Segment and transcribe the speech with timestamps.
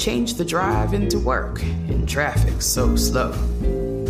[0.00, 3.32] Change the drive into work in traffic so slow.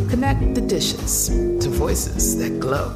[0.09, 2.91] Connect the dishes to voices that glow.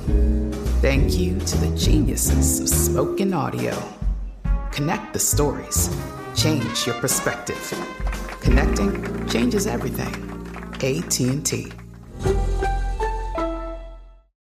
[0.80, 3.76] Thank you to the geniuses of spoken audio.
[4.70, 5.90] Connect the stories.
[6.36, 7.74] Change your perspective.
[8.40, 10.14] Connecting changes everything.
[10.74, 11.72] AT&T.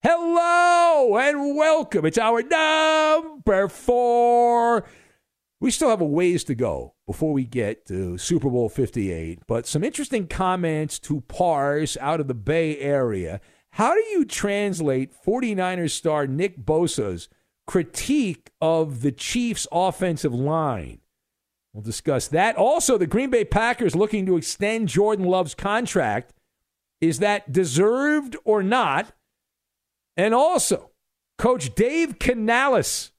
[0.03, 2.05] Hello and welcome.
[2.05, 4.85] It's hour number four.
[5.63, 9.65] We still have a ways to go before we get to Super Bowl 58, but
[9.65, 13.41] some interesting comments to parse out of the Bay Area.
[13.71, 17.29] How do you translate 49ers star Nick Bosa's
[17.65, 20.99] critique of the Chiefs' offensive line?
[21.73, 22.57] We'll discuss that.
[22.57, 26.35] Also, the Green Bay Packers looking to extend Jordan Love's contract.
[27.01, 29.13] Is that deserved or not?
[30.17, 30.91] And also,
[31.39, 33.12] Coach Dave Canales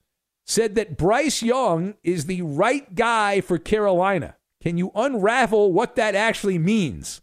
[0.45, 4.35] said that Bryce Young is the right guy for Carolina.
[4.61, 7.21] Can you unravel what that actually means?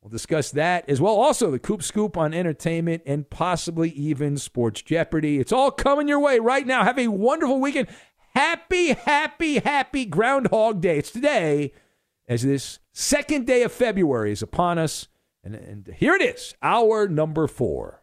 [0.00, 1.14] We'll discuss that as well.
[1.14, 5.38] Also, the Coop Scoop on entertainment and possibly even Sports Jeopardy.
[5.38, 6.84] It's all coming your way right now.
[6.84, 7.88] Have a wonderful weekend.
[8.34, 10.98] Happy, happy, happy Groundhog Day.
[10.98, 11.72] It's today
[12.26, 15.08] as this second day of February is upon us.
[15.44, 17.99] And, and here it is, hour number four.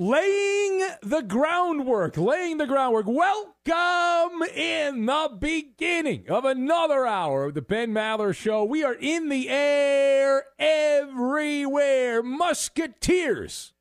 [0.00, 3.04] Laying the groundwork, laying the groundwork.
[3.06, 8.64] Welcome in the beginning of another hour of the Ben Maller Show.
[8.64, 12.22] We are in the air everywhere.
[12.22, 13.74] Musketeers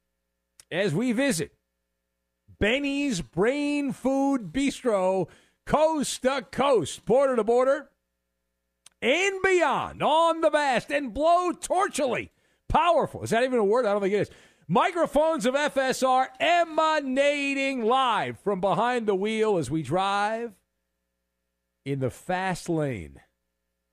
[0.69, 1.53] as we visit
[2.59, 5.30] Benny's Brain Food Bistro,
[5.66, 7.91] coast to coast, border to border,
[9.01, 12.31] and beyond on the vast and blow torchily
[12.68, 13.24] powerful.
[13.24, 13.86] Is that even a word?
[13.86, 14.31] I don't think it is
[14.72, 20.53] Microphones of FSR emanating live from behind the wheel as we drive
[21.84, 23.19] in the fast lane,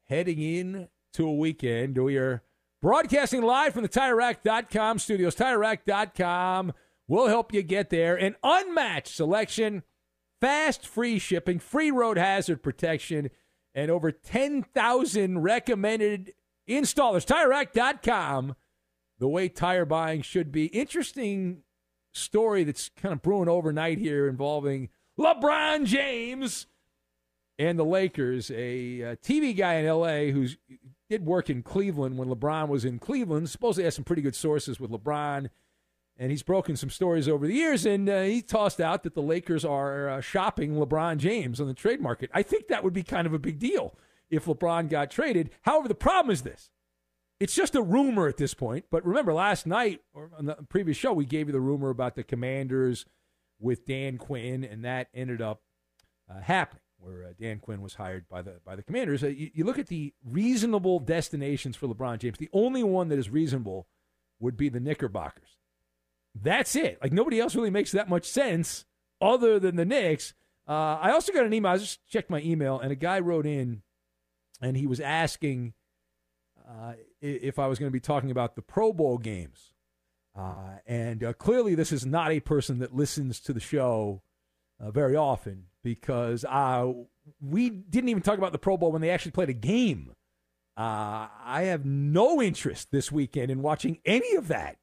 [0.05, 1.97] heading in to a weekend.
[1.97, 2.43] We are
[2.83, 5.35] broadcasting live from the TireRack.com studios.
[5.35, 6.75] TireRack.com
[7.09, 8.15] will help you get there.
[8.15, 9.83] An unmatched selection,
[10.43, 13.31] fast free shipping, free road hazard protection,
[13.75, 16.35] and over 10,000 recommended
[16.69, 17.25] installers.
[17.25, 18.57] TireRack.com
[19.19, 20.66] the way tire buying should be.
[20.66, 21.62] Interesting
[22.12, 24.88] story that's kind of brewing overnight here involving
[25.19, 26.66] LeBron James
[27.59, 28.50] and the Lakers.
[28.50, 30.56] A, a TV guy in LA who's
[31.09, 33.48] did work in Cleveland when LeBron was in Cleveland.
[33.48, 35.48] Supposedly has some pretty good sources with LeBron,
[36.19, 37.86] and he's broken some stories over the years.
[37.86, 41.74] And uh, he tossed out that the Lakers are uh, shopping LeBron James on the
[41.74, 42.30] trade market.
[42.34, 43.95] I think that would be kind of a big deal
[44.30, 45.51] if LeBron got traded.
[45.62, 46.71] However, the problem is this:
[47.41, 48.86] it's just a rumor at this point.
[48.91, 52.15] But remember, last night or on the previous show, we gave you the rumor about
[52.15, 53.06] the Commanders
[53.59, 55.62] with Dan Quinn, and that ended up
[56.30, 59.22] uh, happening, where uh, Dan Quinn was hired by the by the Commanders.
[59.22, 62.38] Uh, you, you, look at the reasonable destinations for LeBron James.
[62.38, 63.86] The only one that is reasonable
[64.41, 65.59] would be the Knickerbockers.
[66.34, 66.98] That's it.
[67.03, 68.84] Like nobody else really makes that much sense
[69.21, 70.34] other than the Knicks.
[70.68, 71.72] Uh, I also got an email.
[71.72, 73.83] I just checked my email, and a guy wrote in
[74.60, 75.74] and he was asking
[76.68, 79.72] uh, if I was going to be talking about the Pro Bowl games.
[80.36, 84.22] Uh, and uh, clearly, this is not a person that listens to the show
[84.78, 86.92] uh, very often because uh,
[87.41, 90.13] we didn't even talk about the Pro Bowl when they actually played a game.
[90.77, 94.77] Uh, I have no interest this weekend in watching any of that.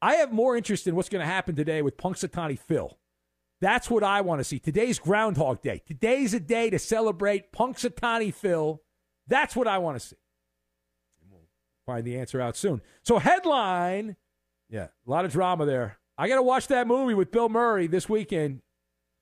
[0.00, 2.96] I have more interest in what's going to happen today with Punxsutawney Phil.
[3.60, 4.58] That's what I want to see.
[4.58, 5.82] Today's Groundhog Day.
[5.86, 8.82] Today's a day to celebrate Punxsutawney Phil.
[9.26, 10.16] That's what I want to see.
[11.86, 12.80] We'll find the answer out soon.
[13.02, 14.16] So, headline
[14.74, 15.98] yeah, a lot of drama there.
[16.16, 18.60] I got to watch that movie with Bill Murray this weekend.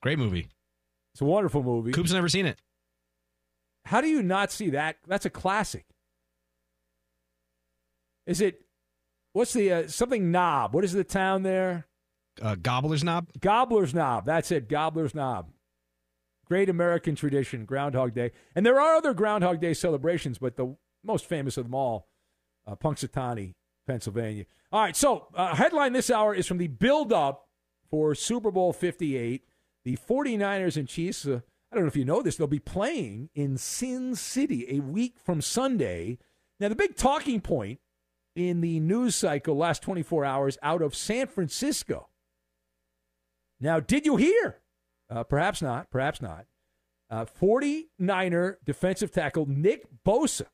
[0.03, 0.49] Great movie.
[1.14, 1.93] It's a wonderful movie.
[1.93, 2.59] Coop's never seen it.
[3.85, 4.97] How do you not see that?
[5.06, 5.85] That's a classic.
[8.26, 8.62] Is it?
[9.32, 10.75] What's the uh, something knob?
[10.75, 11.87] What is the town there?
[12.41, 13.29] Uh, Gobbler's Knob.
[13.41, 14.25] Gobbler's Knob.
[14.25, 14.69] That's it.
[14.69, 15.50] Gobbler's Knob.
[16.47, 21.26] Great American tradition, Groundhog Day, and there are other Groundhog Day celebrations, but the most
[21.26, 22.08] famous of them all,
[22.67, 23.55] uh, Punxsutawney,
[23.87, 24.44] Pennsylvania.
[24.70, 27.49] All right, so uh, headline this hour is from the build up
[27.91, 29.44] for Super Bowl 58.
[29.85, 33.31] The 49ers and Chiefs, uh, I don't know if you know this, they'll be playing
[33.35, 36.19] in Sin City a week from Sunday.
[36.61, 37.81] Now, the big talking point
[38.37, 42.08] in the news cycle last 24 hours out of San Francisco.
[43.61, 44.61] Now, did you hear?
[45.11, 46.47] Uh, perhaps not, perhaps not.
[47.11, 50.47] Uh, 49er defensive tackle Nick Bosa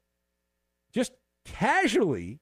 [1.55, 2.41] casually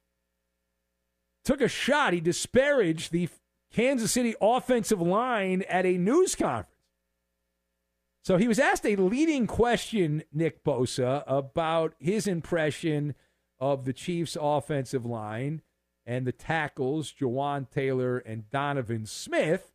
[1.44, 2.12] took a shot.
[2.12, 3.28] He disparaged the
[3.72, 6.70] Kansas City offensive line at a news conference.
[8.24, 13.14] So he was asked a leading question, Nick Bosa, about his impression
[13.60, 15.62] of the Chiefs' offensive line
[16.04, 19.72] and the tackles, Jawaan Taylor and Donovan Smith.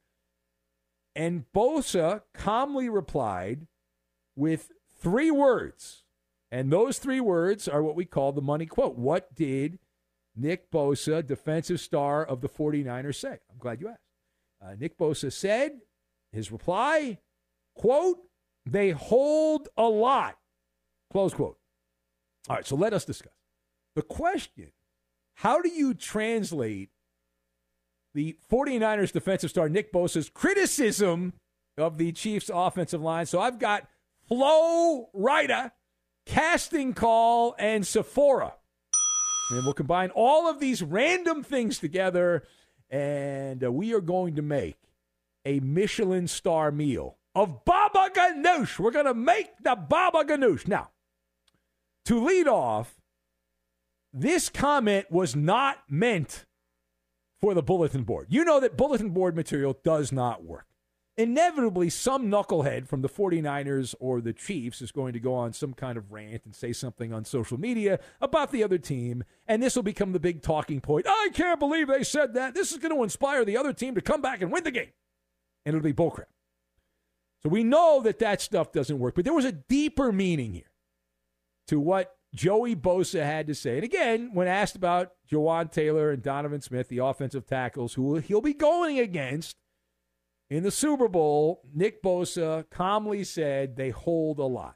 [1.15, 3.67] And Bosa calmly replied
[4.35, 6.00] with three words.
[6.51, 8.97] And those three words are what we call the money quote.
[8.97, 9.79] What did
[10.35, 13.39] Nick Bosa, defensive star of the 49ers, say?
[13.49, 13.99] I'm glad you asked.
[14.61, 15.79] Uh, Nick Bosa said,
[16.31, 17.19] his reply,
[17.75, 18.19] quote,
[18.65, 20.37] they hold a lot,
[21.11, 21.57] close quote.
[22.49, 23.33] All right, so let us discuss.
[23.95, 24.71] The question
[25.35, 26.89] how do you translate
[28.13, 31.33] the 49ers defensive star Nick Bosa's criticism
[31.77, 33.25] of the Chiefs offensive line?
[33.25, 33.87] So I've got
[34.27, 35.71] Flo Rida,
[36.25, 38.53] casting call, and Sephora.
[39.51, 42.43] And we'll combine all of these random things together,
[42.89, 44.77] and uh, we are going to make
[45.45, 48.79] a Michelin star meal of baba ganoush.
[48.79, 50.67] We're going to make the baba ganoush.
[50.67, 50.91] Now,
[52.05, 52.95] to lead off,
[54.13, 56.45] this comment was not meant
[57.41, 58.27] for the bulletin board.
[58.29, 60.67] You know that bulletin board material does not work
[61.21, 65.73] inevitably some knucklehead from the 49ers or the Chiefs is going to go on some
[65.73, 69.75] kind of rant and say something on social media about the other team, and this
[69.75, 71.05] will become the big talking point.
[71.07, 72.55] I can't believe they said that.
[72.55, 74.91] This is going to inspire the other team to come back and win the game.
[75.65, 76.25] And it'll be bullcrap.
[77.43, 80.71] So we know that that stuff doesn't work, but there was a deeper meaning here
[81.67, 83.75] to what Joey Bosa had to say.
[83.75, 88.41] And again, when asked about Jawaan Taylor and Donovan Smith, the offensive tackles who he'll
[88.41, 89.55] be going against,
[90.51, 94.75] in the Super Bowl, Nick Bosa calmly said they hold a lot.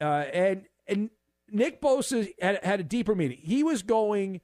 [0.00, 1.10] Uh, and and
[1.50, 3.38] Nick Bosa had, had a deeper meaning.
[3.42, 4.40] He was going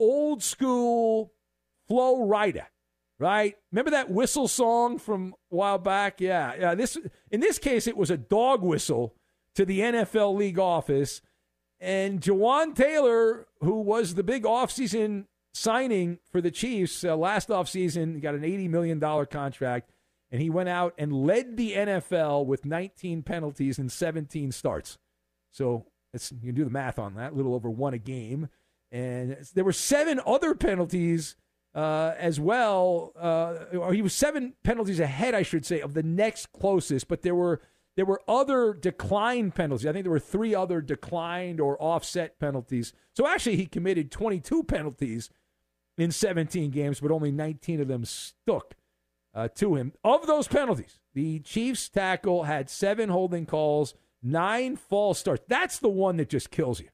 [0.00, 1.32] old school
[1.86, 2.66] Flo Rida,
[3.20, 3.54] right?
[3.70, 6.20] Remember that whistle song from a while back?
[6.20, 6.74] Yeah, yeah.
[6.74, 6.98] This
[7.30, 9.14] in this case, it was a dog whistle
[9.54, 11.22] to the NFL league office,
[11.78, 18.20] and Jawaan Taylor, who was the big offseason signing for the Chiefs uh, last offseason,
[18.20, 19.92] got an eighty million dollar contract
[20.30, 24.98] and he went out and led the NFL with 19 penalties and 17 starts.
[25.50, 28.48] So you can do the math on that, a little over one a game.
[28.92, 31.36] And there were seven other penalties
[31.74, 33.12] uh, as well.
[33.18, 37.08] Uh, or he was seven penalties ahead, I should say, of the next closest.
[37.08, 37.60] But there were
[37.96, 39.86] there were other declined penalties.
[39.86, 42.92] I think there were three other declined or offset penalties.
[43.14, 45.28] So actually, he committed 22 penalties
[45.98, 48.74] in 17 games, but only 19 of them stuck
[49.34, 49.92] uh, to him.
[50.04, 55.44] Of those penalties, the Chiefs tackle had seven holding calls, nine false starts.
[55.48, 56.88] That's the one that just kills you.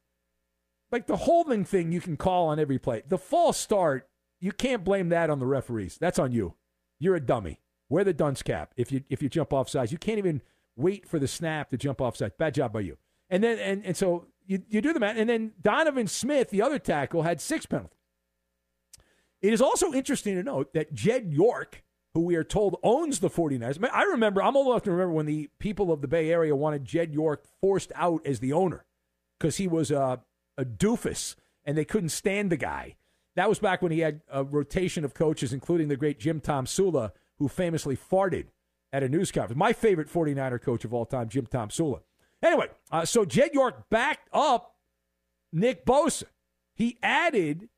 [0.92, 3.02] Like the holding thing, you can call on every play.
[3.08, 4.08] The false start,
[4.40, 5.98] you can't blame that on the referees.
[5.98, 6.54] That's on you.
[6.98, 7.60] You're a dummy.
[7.88, 9.92] Wear the dunce cap if you if you jump off sides.
[9.92, 10.42] You can't even
[10.76, 12.34] wait for the snap to jump off sides.
[12.38, 12.98] Bad job by you.
[13.30, 15.16] And then and, and so you, you do the math.
[15.16, 17.98] And then Donovan Smith, the other tackle, had six penalties.
[19.42, 21.84] It is also interesting to note that Jed York
[22.16, 23.78] who we are told owns the 49ers.
[23.92, 26.82] I remember, I'm old enough to remember when the people of the Bay Area wanted
[26.86, 28.86] Jed York forced out as the owner.
[29.38, 30.22] because he was a,
[30.56, 32.96] a doofus and they couldn't stand the guy.
[33.34, 37.12] That was back when he had a rotation of coaches, including the great Jim Tomsula,
[37.38, 38.46] who famously farted
[38.94, 39.58] at a news conference.
[39.58, 42.00] My favorite 49er coach of all time, Jim Tomsula.
[42.42, 44.74] Anyway, uh, so Jed York backed up
[45.52, 46.24] Nick Bosa.
[46.74, 47.68] He added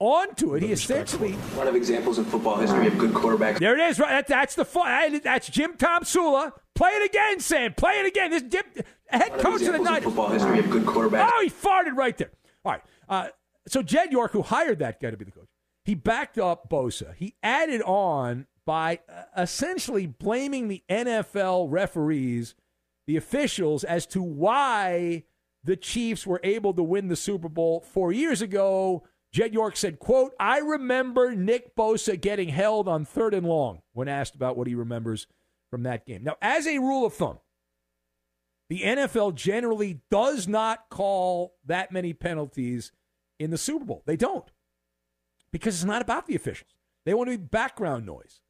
[0.00, 0.62] onto it.
[0.62, 3.58] He essentially a lot of examples in football history of good quarterbacks.
[3.58, 3.98] there it is.
[3.98, 5.20] Right, that, that's the fun.
[5.22, 6.52] That's Jim Tomsula.
[6.74, 7.74] Play it again, Sam.
[7.74, 8.30] Play it again.
[8.30, 8.62] This Jim,
[9.08, 10.04] head lot of coach of the examples in Niners.
[10.04, 11.30] football history of good quarterbacks.
[11.32, 12.30] Oh, he farted right there.
[12.64, 12.82] All right.
[13.08, 13.28] Uh,
[13.66, 15.48] so Jed York, who hired that guy to be the coach,
[15.84, 17.14] he backed up Bosa.
[17.14, 22.54] He added on by uh, essentially blaming the NFL referees,
[23.06, 25.24] the officials, as to why
[25.64, 29.04] the Chiefs were able to win the Super Bowl four years ago.
[29.38, 34.08] Jed York said, quote, I remember Nick Bosa getting held on third and long when
[34.08, 35.28] asked about what he remembers
[35.70, 36.24] from that game.
[36.24, 37.38] Now, as a rule of thumb,
[38.68, 42.90] the NFL generally does not call that many penalties
[43.38, 44.02] in the Super Bowl.
[44.06, 44.50] They don't
[45.52, 46.72] because it's not about the officials.
[47.06, 48.40] They want to be background noise.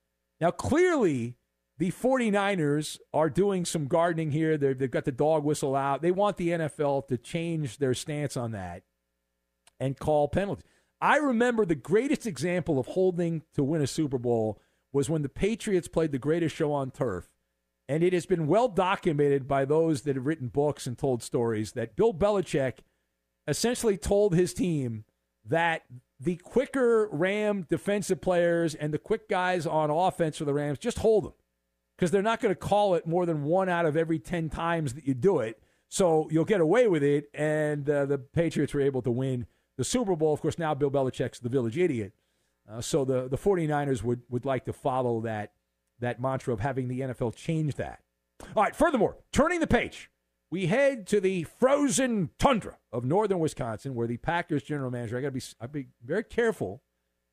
[0.41, 1.37] Now, clearly,
[1.77, 4.57] the 49ers are doing some gardening here.
[4.57, 6.01] they they've got the dog whistle out.
[6.01, 8.85] They want the NFL to change their stance on that
[9.79, 10.65] and call penalties.
[11.01, 14.61] I remember the greatest example of holding to win a Super Bowl
[14.93, 17.29] was when the Patriots played the greatest show on turf.
[17.89, 21.73] And it has been well documented by those that have written books and told stories
[21.73, 22.79] that Bill Belichick
[23.47, 25.05] essentially told his team
[25.47, 25.83] that
[26.21, 30.99] the quicker Ram defensive players and the quick guys on offense for the Rams just
[30.99, 31.33] hold them
[31.97, 34.95] because they're not going to call it more than one out of every 10 times
[34.95, 35.63] that you do it.
[35.89, 37.31] So you'll get away with it.
[37.33, 39.47] And uh, the Patriots were able to win
[39.79, 40.35] the Super Bowl.
[40.35, 42.13] Of course, now Bill Belichick's the village idiot.
[42.71, 45.53] Uh, so the, the 49ers would, would like to follow that,
[46.01, 48.01] that mantra of having the NFL change that.
[48.55, 50.11] All right, furthermore, turning the page,
[50.51, 55.23] we head to the frozen tundra of northern Wisconsin, where the Packers general manager, I
[55.23, 56.83] got to be, I be very careful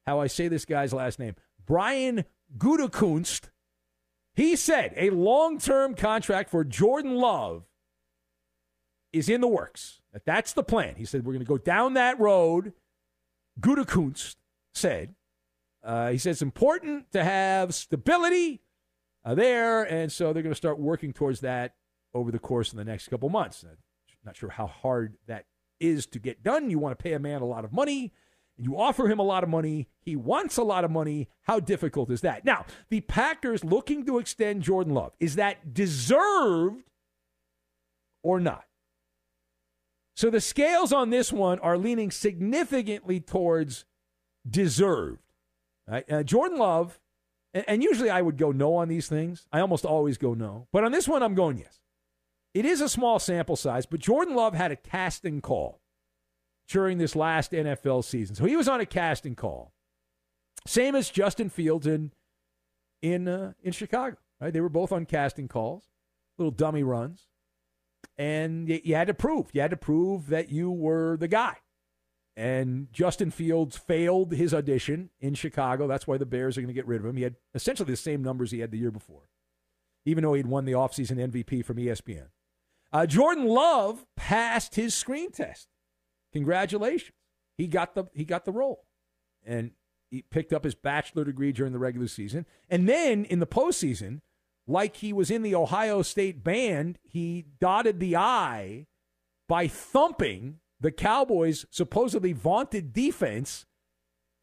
[0.06, 1.36] how I say this guy's last name,
[1.66, 2.25] Brian
[2.58, 3.50] Gutekunst,
[4.36, 7.64] he said a long term contract for Jordan Love
[9.12, 10.02] is in the works.
[10.15, 10.95] That that's the plan.
[10.95, 12.72] He said, we're going to go down that road.
[13.60, 14.38] Gutekunst
[14.74, 15.13] said,
[15.84, 18.62] uh, he said it's important to have stability
[19.25, 21.75] uh, there, and so they're going to start working towards that
[22.13, 23.65] over the course of the next couple months.
[23.65, 23.75] Uh,
[24.24, 25.48] not sure how hard that
[25.81, 26.69] is to get done.
[26.69, 28.13] You want to pay a man a lot of money.
[28.57, 29.89] You offer him a lot of money.
[30.00, 31.27] He wants a lot of money.
[31.41, 32.45] How difficult is that?
[32.45, 35.12] Now, the Packers looking to extend Jordan Love.
[35.19, 36.84] Is that deserved
[38.24, 38.63] or not?
[40.15, 43.86] So the scales on this one are leaning significantly towards
[44.50, 45.22] deserved.
[45.88, 46.10] Right?
[46.10, 47.00] Uh, Jordan Love,
[47.53, 49.45] and, and usually I would go no on these things.
[49.51, 50.67] I almost always go no.
[50.72, 51.81] But on this one, I'm going yes.
[52.53, 55.81] It is a small sample size, but Jordan Love had a casting call
[56.69, 58.36] during this last NFL season.
[58.36, 59.74] So he was on a casting call.
[60.65, 62.12] Same as Justin Fields in
[63.01, 64.51] in uh, in Chicago, right?
[64.51, 65.89] They were both on casting calls,
[66.38, 67.27] little dummy runs.
[68.17, 71.57] And you, you had to prove, you had to prove that you were the guy.
[72.38, 75.88] And Justin Fields failed his audition in Chicago.
[75.88, 77.15] That's why the Bears are going to get rid of him.
[77.15, 79.29] He had essentially the same numbers he had the year before,
[80.05, 82.27] even though he'd won the offseason MVP from ESPN.
[82.91, 85.69] Uh, Jordan Love passed his screen test.
[86.33, 87.12] Congratulations.
[87.57, 88.85] He got the he got the role.
[89.45, 89.71] And
[90.09, 92.45] he picked up his bachelor degree during the regular season.
[92.69, 94.21] And then in the postseason,
[94.67, 98.88] like he was in the Ohio State band, he dotted the I
[99.48, 103.65] by thumping the Cowboys' supposedly vaunted defense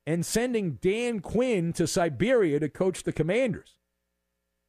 [0.07, 3.79] and sending Dan Quinn to Siberia to coach the Commanders.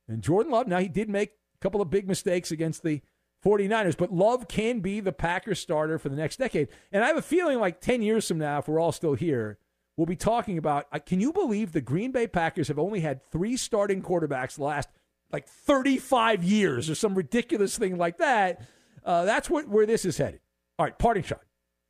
[0.07, 3.01] And Jordan Love, now he did make a couple of big mistakes against the
[3.43, 6.69] 49ers, but Love can be the Packers starter for the next decade.
[6.91, 9.57] And I have a feeling like 10 years from now, if we're all still here,
[9.97, 13.25] we'll be talking about uh, can you believe the Green Bay Packers have only had
[13.31, 14.89] three starting quarterbacks last
[15.33, 18.61] like 35 years or some ridiculous thing like that?
[19.03, 20.39] Uh, that's what, where this is headed.
[20.79, 21.41] All right, parting shot.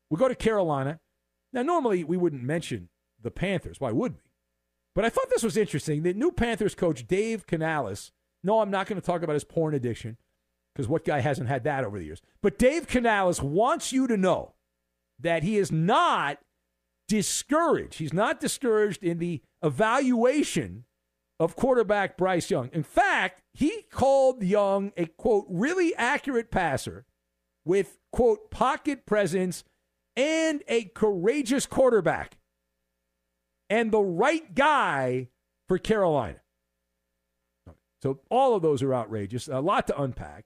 [0.10, 1.00] We'll go to Carolina.
[1.52, 2.90] Now, normally we wouldn't mention
[3.22, 3.80] the Panthers.
[3.80, 4.20] Why would we?
[4.96, 6.04] But I thought this was interesting.
[6.04, 8.12] The new Panthers coach, Dave Canales,
[8.44, 10.18] no, I'm not going to talk about his porn addiction
[10.74, 12.22] because what guy hasn't had that over the years?
[12.42, 14.54] But Dave Canales wants you to know
[15.20, 16.40] that he is not
[17.08, 17.96] discouraged.
[17.96, 20.86] He's not discouraged in the evaluation
[21.40, 22.70] of quarterback Bryce Young.
[22.74, 27.06] In fact, he called Young a quote, really accurate passer
[27.66, 29.64] with quote, pocket presence
[30.16, 32.38] and a courageous quarterback
[33.70, 35.30] and the right guy
[35.68, 36.40] for Carolina.
[38.02, 39.48] So all of those are outrageous.
[39.48, 40.46] A lot to unpack.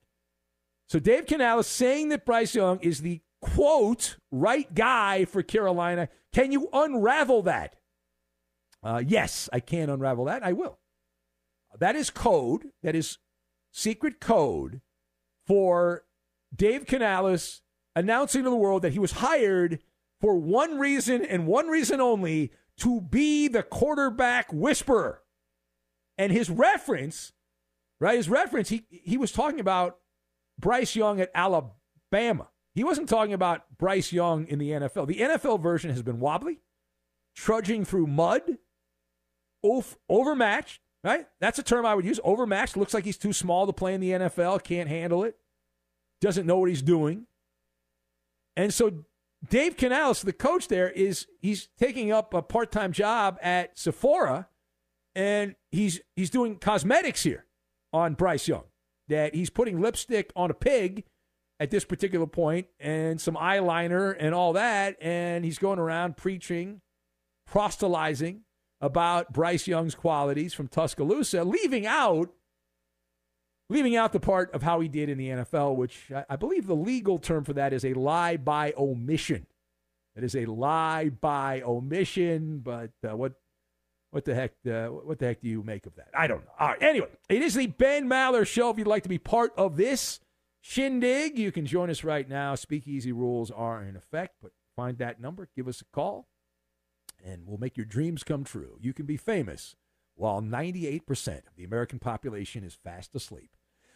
[0.90, 6.08] So Dave Canales saying that Bryce Young is the quote, right guy for Carolina.
[6.34, 7.76] Can you unravel that?
[8.88, 10.46] Uh, yes, I can unravel that.
[10.46, 10.80] I will.
[11.78, 12.70] That is code.
[12.84, 13.18] That is
[13.70, 14.80] secret code
[15.46, 16.06] for
[16.56, 17.64] Dave Canales
[17.98, 19.80] announcing to the world that he was hired
[20.22, 25.22] for one reason and one reason only to be the quarterback whisperer.
[26.18, 27.34] And his reference,
[28.00, 28.16] right?
[28.16, 29.98] His reference, he, he was talking about
[30.58, 32.52] Bryce Young at Alabama.
[32.74, 35.08] He wasn't talking about Bryce Young in the NFL.
[35.08, 36.62] The NFL version has been wobbly,
[37.36, 38.44] trudging through mud,
[40.10, 41.28] overmatched, right?
[41.40, 42.20] That's a term I would use.
[42.24, 42.78] Overmatched.
[42.78, 45.38] Looks like he's too small to play in the NFL, can't handle it,
[46.22, 47.28] doesn't know what he's doing.
[48.56, 49.06] And so
[49.48, 54.48] Dave Canales, the coach there, is he's taking up a part-time job at Sephora,
[55.16, 57.46] and he's he's doing cosmetics here
[57.94, 58.64] on Bryce Young.
[59.10, 61.06] That he's putting lipstick on a pig
[61.60, 66.82] at this particular point, and some eyeliner and all that, and he's going around preaching,
[67.46, 68.42] proselytizing
[68.80, 72.30] about Bryce Young's qualities from Tuscaloosa, leaving out
[73.70, 76.68] leaving out the part of how he did in the NFL, which I, I believe
[76.68, 79.46] the legal term for that is a lie by omission.
[80.16, 83.34] It is a lie by omission, but uh, what
[84.12, 86.08] what the heck uh, what the heck do you make of that?
[86.18, 86.52] I don't know.
[86.60, 86.82] All right.
[86.82, 88.70] Anyway, it is the Ben Maller show.
[88.70, 90.20] If you'd like to be part of this
[90.62, 92.56] shindig, you can join us right now.
[92.56, 96.28] Speakeasy rules are in effect, but find that number, give us a call,
[97.24, 98.78] and we'll make your dreams come true.
[98.82, 99.76] You can be famous
[100.16, 103.52] while 98% of the American population is fast asleep.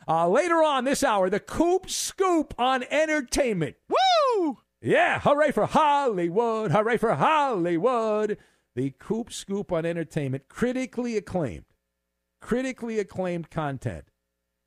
[0.07, 3.75] Uh, later on this hour, the Coop Scoop on entertainment.
[3.87, 4.57] Woo!
[4.81, 6.71] Yeah, hooray for Hollywood!
[6.71, 8.37] Hooray for Hollywood!
[8.75, 11.65] The Coop Scoop on entertainment, critically acclaimed,
[12.39, 14.10] critically acclaimed content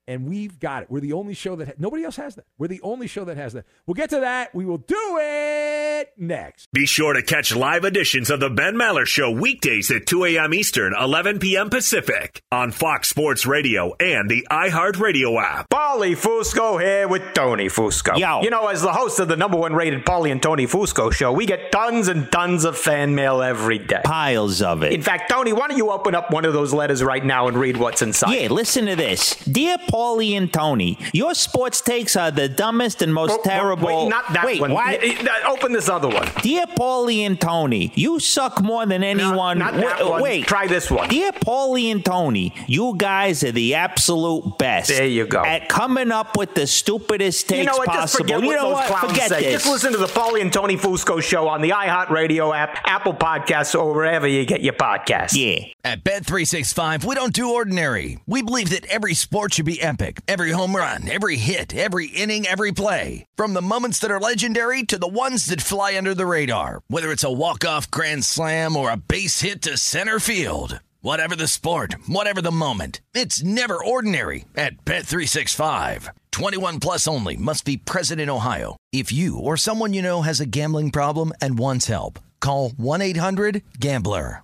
[0.06, 0.90] and we've got it.
[0.90, 2.44] We're the only show that ha- nobody else has that.
[2.58, 3.64] We're the only show that has that.
[3.86, 4.54] We'll get to that.
[4.54, 6.70] We will do it next.
[6.72, 10.52] Be sure to catch live editions of the Ben Maller Show weekdays at 2 a.m.
[10.54, 11.70] Eastern, 11 p.m.
[11.70, 15.68] Pacific on Fox Sports Radio and the iHeartRadio app.
[15.70, 18.18] Paulie Fusco here with Tony Fusco.
[18.18, 18.42] Yo.
[18.42, 21.32] You know, as the host of the number one rated Paulie and Tony Fusco show,
[21.32, 24.00] we get tons and tons of fan mail every day.
[24.04, 24.92] Piles of it.
[24.92, 27.56] In fact, Tony, why don't you open up one of those letters right now and
[27.56, 28.32] read what's inside?
[28.32, 29.36] Yeah, listen to this.
[29.44, 33.86] Dear Paulie and Tony, your sports takes are the dumbest and most Oh, oh, terrible.
[33.86, 34.72] Wait, not that Wait, one.
[34.72, 35.00] What?
[35.00, 36.28] Y- y- Open this other one.
[36.42, 39.58] Dear Paulie and Tony, you suck more than anyone.
[39.58, 40.22] not that Wait, one.
[40.22, 40.46] wait.
[40.46, 41.08] Try this one.
[41.08, 44.88] Dear Paulie and Tony, you guys are the absolute best.
[44.88, 45.44] There you go.
[45.44, 47.86] At coming up with the stupidest takes you know what?
[47.86, 48.24] Just possible.
[48.24, 49.08] forget you what know those what?
[49.10, 49.42] Forget say.
[49.42, 49.52] this.
[49.62, 53.78] Just listen to the Paulie and Tony Fusco show on the iHeartRadio app, Apple Podcasts,
[53.78, 55.34] or wherever you get your podcasts.
[55.34, 55.66] Yeah.
[55.84, 58.18] At Bed 365, we don't do ordinary.
[58.26, 60.22] We believe that every sport should be epic.
[60.26, 63.26] Every home run, every hit, every inning, every play.
[63.36, 66.80] From the moments that are legendary to the ones that fly under the radar.
[66.88, 70.80] Whether it's a walk-off grand slam or a base hit to center field.
[71.02, 73.02] Whatever the sport, whatever the moment.
[73.12, 76.08] It's never ordinary at Bet365.
[76.32, 78.78] 21 plus only must be present in Ohio.
[78.90, 84.40] If you or someone you know has a gambling problem and wants help, call 1-800-GAMBLER.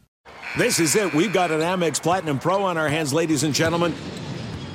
[0.59, 1.15] This is it.
[1.15, 3.95] We've got an Amex Platinum Pro on our hands, ladies and gentlemen.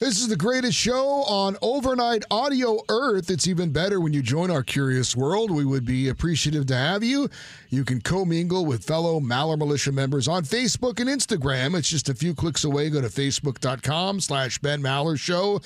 [0.00, 3.28] This is the greatest show on overnight audio Earth.
[3.28, 5.50] It's even better when you join our curious world.
[5.50, 7.28] We would be appreciative to have you.
[7.68, 11.76] You can commingle with fellow Maller Militia members on Facebook and Instagram.
[11.76, 12.88] It's just a few clicks away.
[12.88, 15.60] Go to facebook.com slash Ben Maller Show.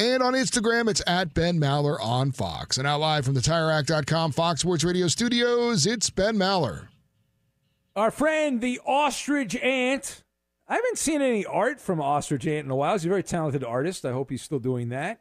[0.00, 2.78] And on Instagram, it's at Ben Maller on Fox.
[2.78, 6.88] And now live from the TireRack.com Fox Sports Radio studios, it's Ben Maller.
[7.94, 10.24] Our friend, the ostrich ant.
[10.68, 12.92] I haven't seen any art from Ostrich Ant in a while.
[12.92, 14.04] He's a very talented artist.
[14.04, 15.20] I hope he's still doing that.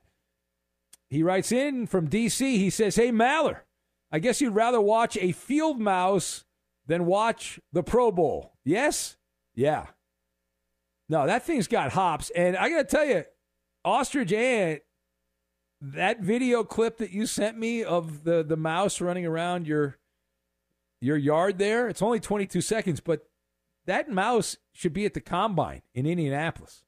[1.10, 2.58] He writes in from D.C.
[2.58, 3.60] He says, Hey, Maller,
[4.12, 6.46] I guess you'd rather watch a field mouse
[6.88, 8.54] than watch the Pro Bowl.
[8.64, 9.18] Yes?
[9.54, 9.88] Yeah.
[11.08, 12.32] No, that thing's got hops.
[12.32, 13.24] And I got to tell you,
[13.84, 14.82] Ostrich Ant,
[15.80, 19.98] that video clip that you sent me of the, the mouse running around your
[21.02, 23.28] your yard there, it's only 22 seconds, but
[23.86, 26.84] that mouse should be at the combine in Indianapolis.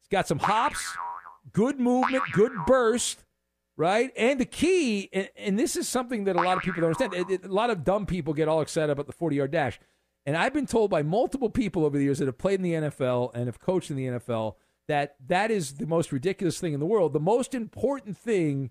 [0.00, 0.84] It's got some hops,
[1.52, 3.24] good movement, good burst,
[3.76, 4.10] right?
[4.16, 7.44] And the key, and, and this is something that a lot of people don't understand.
[7.44, 9.78] A lot of dumb people get all excited about the 40 yard dash.
[10.26, 12.72] And I've been told by multiple people over the years that have played in the
[12.72, 16.80] NFL and have coached in the NFL that that is the most ridiculous thing in
[16.80, 17.12] the world.
[17.12, 18.70] The most important thing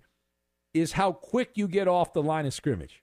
[0.73, 3.01] is how quick you get off the line of scrimmage.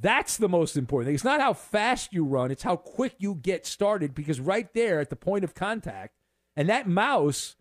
[0.00, 1.14] That's the most important thing.
[1.14, 5.00] It's not how fast you run, it's how quick you get started because right there
[5.00, 6.14] at the point of contact,
[6.56, 7.56] and that mouse,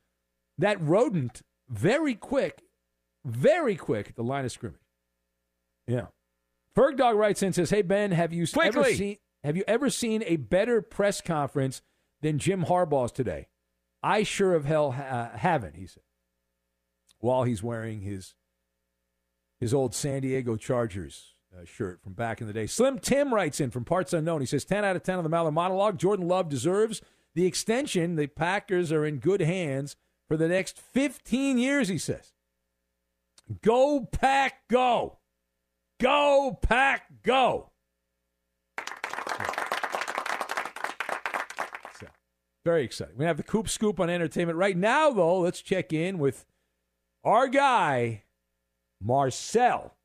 [0.58, 2.63] that rodent, very quick,
[3.24, 4.80] very quick at the line of scrimmage.
[5.88, 6.08] Yeah.
[6.76, 10.24] Ferg Dog writes in says, Hey Ben, have you ever seen have you ever seen
[10.26, 11.82] a better press conference
[12.22, 13.48] than Jim Harbaugh's today?
[14.02, 16.04] I sure of hell ha- uh, haven't, he said.
[17.19, 18.36] While he's wearing his
[19.60, 22.68] his old San Diego Chargers uh, shirt from back in the day.
[22.68, 24.42] Slim Tim writes in from Parts Unknown.
[24.42, 25.98] He says 10 out of 10 on the Maller monologue.
[25.98, 27.02] Jordan Love deserves
[27.36, 28.16] the extension.
[28.16, 29.96] The Packers are in good hands
[30.28, 32.34] for the next 15 years, he says.
[33.62, 35.20] Go, Pack, go.
[36.00, 37.70] Go, Pack, go.
[42.66, 43.18] Very exciting.
[43.18, 44.58] We have the Coop Scoop on entertainment.
[44.58, 46.46] Right now, though, let's check in with
[47.26, 48.24] our guy,
[49.02, 49.98] Marcel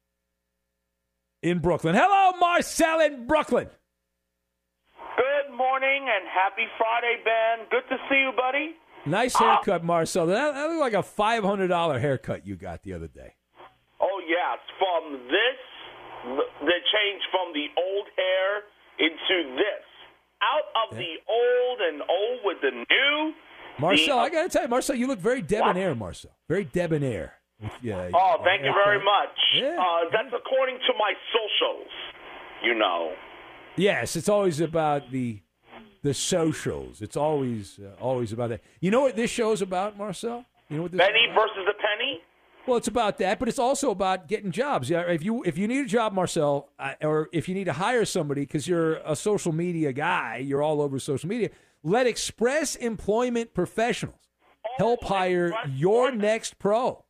[1.42, 1.94] in Brooklyn.
[1.94, 3.68] Hello, Marcel in Brooklyn.
[5.16, 7.66] Good morning and happy Friday, Ben.
[7.70, 8.76] Good to see you, buddy.
[9.06, 10.26] Nice uh, haircut, Marcel.
[10.26, 13.34] That, that looked like a five hundred dollar haircut you got the other day.
[14.00, 14.58] Oh, yes.
[14.78, 15.58] From this,
[16.24, 18.62] the, the change from the old hair
[18.98, 19.84] into this.
[20.40, 23.32] Out of the old and old with the new.
[23.80, 26.30] Marcel, the, I got to tell you, Marcel, you look very debonair, Marcel.
[26.48, 27.34] Very debonair.
[27.82, 28.10] Yeah.
[28.14, 29.36] Oh, thank you very much.
[29.56, 31.90] Uh, that's according to my socials,
[32.62, 33.12] you know.
[33.76, 35.40] Yes, it's always about the
[36.02, 37.02] the socials.
[37.02, 38.62] It's always uh, always about that.
[38.80, 40.44] You know what this show's about, Marcel?
[40.68, 42.20] You know what this Penny versus the penny?
[42.66, 44.90] Well, it's about that, but it's also about getting jobs.
[44.90, 47.72] Yeah, if you if you need a job, Marcel, uh, or if you need to
[47.72, 51.50] hire somebody because you're a social media guy, you're all over social media.
[51.82, 54.18] Let Express Employment Professionals
[54.76, 57.04] help hire your next pro.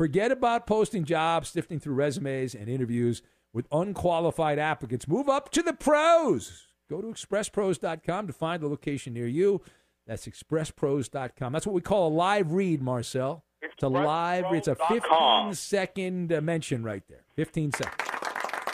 [0.00, 3.20] Forget about posting jobs, sifting through resumes and interviews
[3.52, 5.06] with unqualified applicants.
[5.06, 6.68] Move up to the pros.
[6.88, 9.60] Go to expresspros.com to find the location near you.
[10.06, 11.52] That's expresspros.com.
[11.52, 13.44] That's what we call a live read, Marcel.
[13.60, 14.66] It's a live read.
[14.66, 17.24] It's a 15 second uh, mention right there.
[17.36, 18.10] 15 seconds.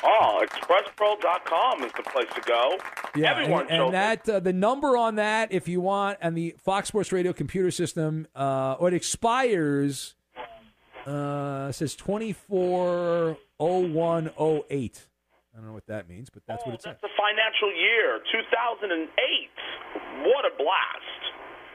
[0.04, 2.78] Oh, expresspro.com is the place to go.
[3.16, 6.54] Yeah, Everyone and, and that uh, the number on that, if you want, and the
[6.62, 10.14] Fox Sports Radio computer system, uh, it expires.
[11.06, 15.06] Uh, it says twenty four oh one oh eight.
[15.54, 16.96] I don't know what that means, but that's what it says.
[17.00, 20.26] the financial year 2008.
[20.26, 21.22] What a blast!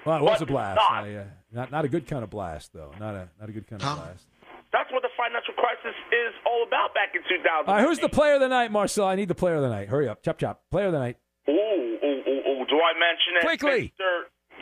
[0.05, 0.75] Well, it was But a blast.
[0.77, 1.03] not.
[1.05, 2.91] I, uh, not not a good kind of blast, though.
[2.99, 4.27] Not a not a good kind of blast.
[4.71, 7.67] That's what the financial crisis is all about back in 2000.
[7.67, 9.05] All right, who's the player of the night, Marcel?
[9.05, 9.89] I need the player of the night.
[9.89, 10.61] Hurry up, chop chop.
[10.71, 11.17] Player of the night.
[11.49, 12.65] Ooh, ooh, ooh, ooh.
[12.69, 13.41] Do I mention it?
[13.41, 13.93] Quickly.
[13.99, 14.05] Mr.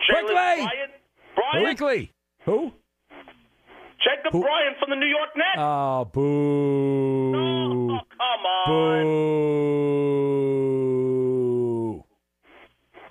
[0.10, 0.34] Quickly.
[0.34, 0.92] Jalen Bryant?
[1.36, 1.66] Bryant?
[1.78, 2.14] Quickly.
[2.46, 2.72] Who?
[4.04, 5.58] Jacob Bryant from the New York Nets.
[5.58, 7.36] Oh, boo.
[7.36, 8.68] Oh, come on.
[8.68, 8.80] Boo.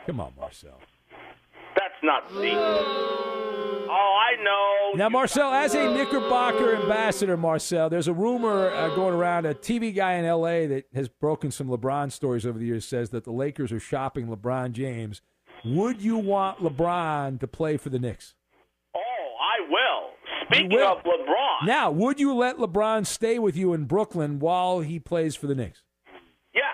[0.06, 0.80] Come on, Marcel.
[1.76, 3.18] That's not secret.
[3.90, 4.92] Oh, I know.
[4.96, 9.46] Now, Marcel, as a Knickerbocker ambassador, Marcel, there's a rumor uh, going around.
[9.46, 10.66] A TV guy in L.A.
[10.66, 14.28] that has broken some LeBron stories over the years says that the Lakers are shopping
[14.28, 15.20] LeBron James.
[15.64, 18.34] Would you want LeBron to play for the Knicks?
[20.50, 20.58] I will.
[20.60, 20.86] Speaking will.
[20.96, 25.36] of LeBron, Now, would you let LeBron stay with you in Brooklyn while he plays
[25.36, 25.82] for the Knicks?
[26.54, 26.64] yes,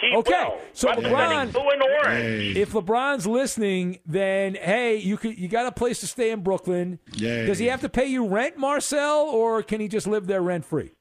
[0.00, 0.58] he Okay, will.
[0.72, 2.56] so Representing LeBron- blue and orange.
[2.56, 6.98] If LeBron's listening, then hey, you could you got a place to stay in Brooklyn.
[7.16, 7.46] Yay.
[7.46, 10.64] Does he have to pay you rent, Marcel, or can he just live there rent
[10.64, 10.92] free?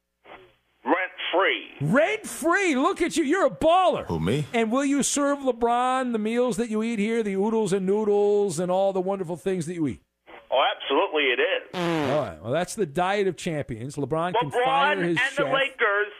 [0.83, 1.67] Rent free.
[1.81, 2.75] Rent free.
[2.75, 3.23] Look at you.
[3.23, 4.05] You're a baller.
[4.07, 4.45] Who me?
[4.53, 8.57] And will you serve LeBron the meals that you eat here, the oodles and noodles
[8.59, 10.01] and all the wonderful things that you eat?
[10.49, 11.69] Oh, absolutely, it is.
[11.73, 12.41] All right.
[12.41, 13.95] Well, that's the diet of champions.
[13.95, 15.51] LeBron, can fire LeBron his and the.
[15.51, 16.13] Lakers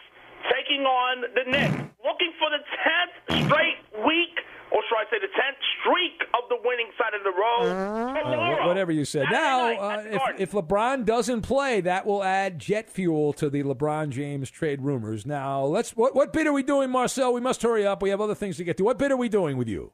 [0.52, 4.40] taking on the Knicks, looking for the tenth straight week,
[4.72, 8.64] or should I say the tenth streak of the winning side of the road.
[8.64, 9.26] Uh, whatever you said.
[9.32, 14.10] Now, uh, if, if LeBron doesn't play, that will add jet fuel to the LeBron
[14.10, 15.26] James trade rumors.
[15.26, 15.92] Now, let's.
[15.92, 17.34] What, what bid are we doing, Marcel?
[17.34, 18.02] We must hurry up.
[18.02, 18.84] We have other things to get to.
[18.84, 19.94] What bid are we doing with you?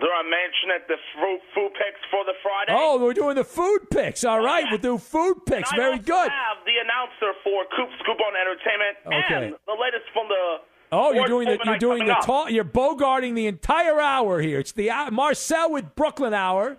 [0.00, 0.88] Did I mention it?
[0.88, 2.72] The fruit food picks for the Friday.
[2.74, 4.24] Oh, we're doing the food picks.
[4.24, 5.70] All right, we'll do food picks.
[5.72, 6.30] Very good.
[6.30, 9.46] have the announcer for Coop Scoop on Entertainment Okay.
[9.46, 10.56] and the latest from the.
[10.92, 12.24] Oh, you're doing the you're doing the up.
[12.24, 14.58] tall, you're bogarting the entire hour here.
[14.58, 16.78] It's the hour, Marcel with Brooklyn hour,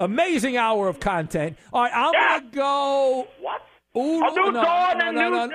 [0.00, 1.58] amazing hour of content.
[1.72, 3.26] All right, I'm gonna go.
[3.40, 3.62] What?
[3.96, 5.44] Ooh, I'll do no, dawn no, and no, no.
[5.46, 5.50] Is.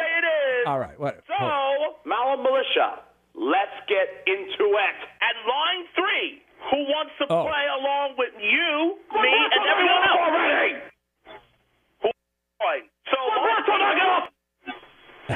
[0.67, 1.23] All right, what?
[1.27, 2.99] So, Malam Militia,
[3.33, 4.97] let's get into it.
[5.23, 7.43] At line three, who wants to Oh.
[7.45, 10.19] play along with you, me, and everyone else?
[10.25, 10.73] Already.
[12.01, 12.09] Who?
[12.61, 12.85] Right.
[13.11, 13.17] So,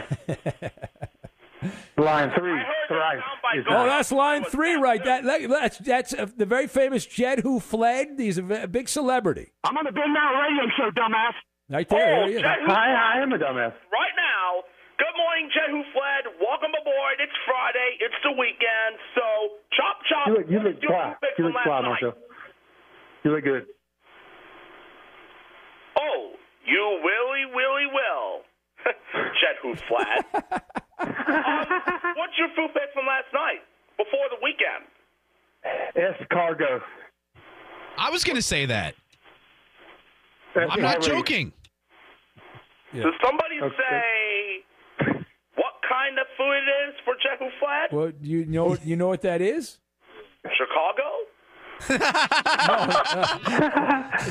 [1.99, 2.55] Line three,
[2.87, 3.19] thrice.
[3.59, 5.03] is Oh, that's line three, right?
[5.03, 8.15] That, that- that's that's uh, the very famous Jed who fled.
[8.17, 9.51] He's a, a big celebrity.
[9.65, 11.33] I'm on the Ben Now radio show, dumbass.
[11.69, 12.23] Right there.
[12.23, 12.39] Oh, there.
[12.39, 13.75] Jed who- I, I am a dumbass.
[13.91, 14.63] right now.
[14.95, 16.39] Good morning, Jed Who Fled.
[16.43, 17.19] Welcome aboard.
[17.19, 17.99] It's Friday.
[17.99, 18.95] It's the weekend.
[19.15, 19.23] So,
[19.79, 20.27] chop, chop.
[20.27, 21.15] You look, you look Do fly.
[21.37, 21.81] You look last fly.
[21.81, 22.13] Marshall.
[23.23, 23.65] You look good.
[25.97, 26.31] Oh,
[26.65, 28.41] you willy, willy will.
[29.13, 30.25] Jet Who flat.
[30.99, 31.65] um,
[32.15, 33.61] what's your food pick from last night
[33.97, 34.87] before the weekend?
[35.95, 36.81] Escargot.
[37.97, 38.95] I was going to say that.
[40.55, 41.07] That's I'm not highway.
[41.07, 41.51] joking.
[42.95, 43.75] Does somebody Okay.
[43.75, 44.18] say what kind of
[46.39, 47.91] food it is for Jet Who Fled?
[47.91, 49.77] Well, you know you know what that is?
[50.57, 51.03] Chicago?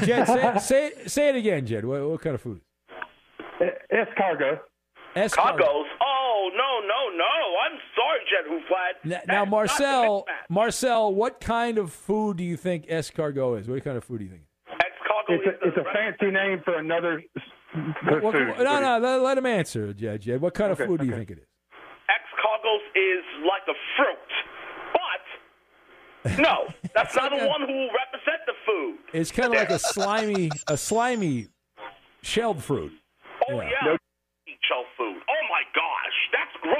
[0.04, 1.84] Jed, say, say, say it again, Jed.
[1.84, 2.60] What, what kind of food?
[3.92, 4.60] Escargot.
[5.16, 5.86] Chicago's?
[6.00, 7.24] Oh, no, no, no.
[7.64, 8.94] I'm sorry, Jet Who Fled.
[9.04, 13.68] Now, now Marcel, Marcel, what kind of food do you think escargot is?
[13.68, 14.42] What kind of food do you think?
[15.30, 17.42] It's a, it's a fancy name for another s-
[18.04, 18.48] What- what- food.
[18.64, 20.22] no, no, let, let him answer, Jed.
[20.22, 21.44] Jed, what kind of Okay, food do you think it is?
[22.68, 24.32] Ex-Cogos is like a fruit.
[26.24, 28.98] But, no, that's not the one who will represent the food.
[29.12, 31.48] It's kind of like a slimy, a slimy
[32.22, 32.92] shelled fruit.
[33.48, 33.96] Oh, yeah.
[34.46, 35.16] Eat shell food.
[35.28, 36.16] Oh, my gosh.
[36.32, 36.74] That's gross.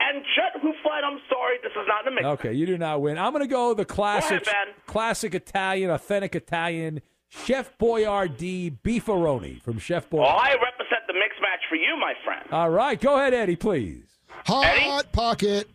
[0.00, 2.26] And Jet Who Fled, I'm sorry, this is not in the mix.
[2.40, 3.16] Okay, you do not win.
[3.16, 4.74] I'm going to go the classic, Ben.
[4.86, 10.30] classic Italian, authentic Italian Chef Boyardee beefaroni from Chef Well, Boyardee.
[10.30, 12.44] Oh, I represent the mix match for you, my friend.
[12.52, 14.13] All right, go ahead, Eddie, please.
[14.46, 15.68] Hot pocket.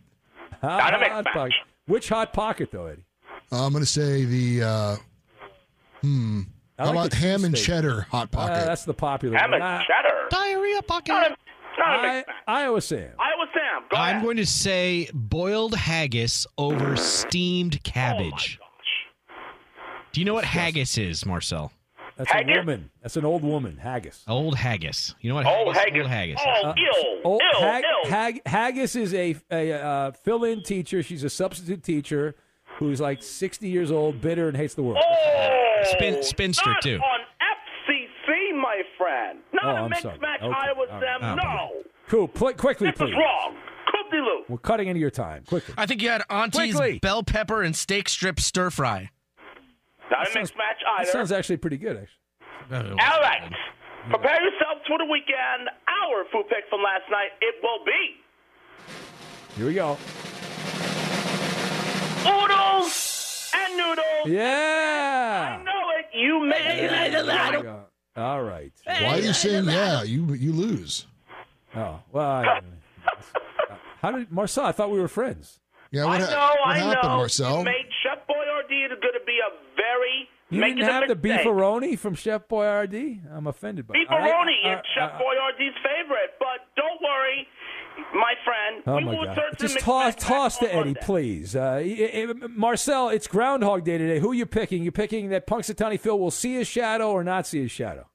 [0.60, 1.34] Hot, Not a mixed hot match.
[1.34, 1.54] pocket.
[1.86, 3.02] Which hot pocket, though, Eddie?
[3.52, 4.96] I'm going to say the, uh,
[6.02, 6.42] hmm.
[6.78, 7.64] I How like about the ham and cheesesteak.
[7.64, 8.52] cheddar hot pocket?
[8.52, 9.60] Uh, that's the popular Ham one.
[9.60, 10.16] and I- cheddar.
[10.30, 11.08] Diarrhea pocket.
[11.12, 11.36] Not a,
[11.78, 12.36] not a I, mixed match.
[12.46, 13.10] Iowa Sam.
[13.18, 14.22] Iowa Sam, go I'm ahead.
[14.22, 18.58] going to say boiled haggis over steamed cabbage.
[20.12, 21.72] Do you know what haggis is, Marcel?
[22.20, 22.56] That's Haggis?
[22.56, 22.90] a woman.
[23.02, 23.78] That's an old woman.
[23.78, 24.22] Haggis.
[24.28, 25.14] Old haggis.
[25.20, 25.74] You know what Oh, haggis?
[25.74, 26.02] haggis.
[26.02, 26.38] Old haggis.
[26.40, 28.10] Oh, Uh, ill, Oh, ill, Hag- ill.
[28.10, 31.02] Hag- Haggis is a, a uh, fill-in teacher.
[31.02, 32.34] She's a substitute teacher
[32.78, 35.02] who's like 60 years old, bitter, and hates the world.
[35.02, 36.96] Oh, Spin- spinster, not too.
[36.98, 39.38] on FCC, my friend.
[39.52, 40.18] Not Oh, a I'm mixed sorry.
[40.18, 40.52] match, Okay.
[40.54, 41.20] Iowa All Sam.
[41.22, 41.36] right.
[41.42, 41.82] No.
[42.08, 42.28] Cool.
[42.28, 43.14] Pl- quickly, This is please.
[43.16, 43.54] wrong.
[43.90, 44.44] Coop de Lou.
[44.48, 45.44] We're cutting into your time.
[45.46, 45.74] Quickly.
[45.78, 46.98] I think you had Auntie's Quickly.
[46.98, 49.10] bell pepper and steak strip stir fry.
[50.10, 52.90] Not a mixed match That sounds actually pretty good, actually.
[52.92, 53.52] All right.
[54.08, 55.68] Prepare yourselves for the weekend.
[55.88, 58.16] Our food pick from last night, it will be
[59.56, 59.98] Here we go.
[62.26, 64.26] oodles and noodles.
[64.26, 65.58] Yeah.
[65.60, 66.06] I know it.
[66.14, 67.26] You made it.
[67.26, 67.84] There.
[68.16, 68.72] All right.
[68.84, 70.02] Why are you saying yeah?
[70.02, 71.06] You you lose.
[71.76, 72.26] Oh, well.
[72.26, 72.44] I,
[73.06, 74.64] uh, how did Marcel?
[74.66, 75.60] I thought we were friends.
[75.92, 77.16] Yeah, what, I ha- know, what I happened, know.
[77.16, 77.58] Marcel?
[77.58, 77.86] You made
[78.76, 83.20] Is going to be a very You didn't have the beefaroni from Chef Boyardee?
[83.32, 84.08] I'm offended by it.
[84.08, 87.46] Right, Beefaroni uh, is Chef Boyardee's favorite, but don't worry,
[88.14, 88.82] my friend.
[88.86, 89.38] Oh my God!
[89.58, 91.00] Just toss, toss to Eddie, Monday.
[91.02, 91.56] please.
[91.56, 94.18] Uh, y- y- Marcel, it's Groundhog Day today.
[94.20, 94.82] Who are you picking?
[94.82, 98.06] You're picking that Punxsutawney Phil will see his shadow or not see his shadow?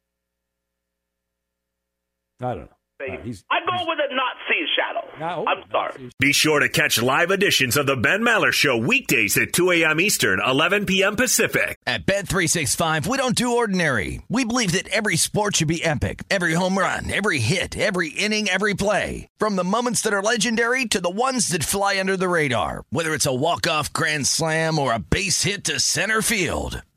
[2.42, 2.75] I don't know.
[3.02, 5.08] All right, he's- I go with a Nazi see a shadow.
[5.22, 6.10] Oh, I'm sorry.
[6.20, 10.00] Be sure to catch live editions of the Ben Maller Show weekdays at 2 a.m.
[10.00, 11.16] Eastern, 11 p.m.
[11.16, 11.78] Pacific.
[11.86, 14.22] At Bet365, we don't do ordinary.
[14.30, 16.24] We believe that every sport should be epic.
[16.30, 19.28] Every home run, every hit, every inning, every play.
[19.40, 22.84] From the moments that are legendary to the ones that fly under the radar.
[22.90, 26.82] Whether it's a walk-off grand slam or a base hit to center field.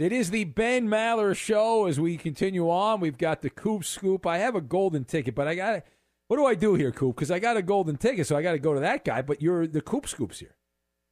[0.00, 1.86] It is the Ben Maller Show.
[1.86, 4.26] As we continue on, we've got the Coop Scoop.
[4.26, 5.82] I have a golden ticket, but I got to.
[6.28, 7.16] What do I do here, Coop?
[7.16, 9.22] Because I got a golden ticket, so I got to go to that guy.
[9.22, 10.56] But you're the Coop Scoops here,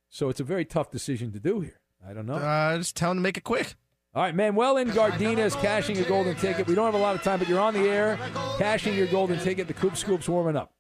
[0.09, 1.81] so it's a very tough decision to do here.
[2.07, 2.35] I don't know.
[2.35, 3.75] Uh, just tell him to make it quick.
[4.15, 6.67] All right, Manuel in Gardena is cashing a golden ticket.
[6.67, 8.19] We don't have a lot of time, but you're on the air,
[8.59, 9.67] cashing your golden ticket.
[9.69, 10.73] The Coop Scoop's warming up.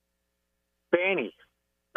[0.93, 1.35] Benny,